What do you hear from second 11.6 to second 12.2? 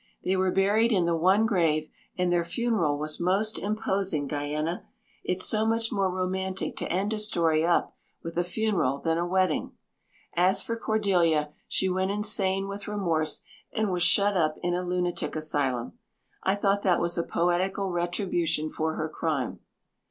she went